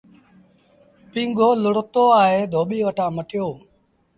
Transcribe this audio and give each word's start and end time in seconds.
پيٚنگو 1.11 1.49
لوڙتو 1.63 2.03
آئي 2.21 2.39
ڌوٻيٚ 2.51 2.85
وٽآن 2.87 3.11
مٽيو۔ 3.17 3.47